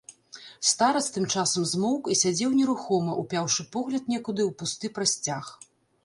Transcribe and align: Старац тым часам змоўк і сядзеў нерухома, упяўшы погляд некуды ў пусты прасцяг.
Старац 0.67 1.01
тым 1.17 1.25
часам 1.33 1.65
змоўк 1.71 2.07
і 2.15 2.15
сядзеў 2.21 2.55
нерухома, 2.59 3.17
упяўшы 3.23 3.65
погляд 3.75 4.09
некуды 4.13 4.41
ў 4.49 4.51
пусты 4.63 4.91
прасцяг. 4.97 5.53